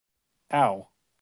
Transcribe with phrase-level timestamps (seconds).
[0.63, 0.89] Ow!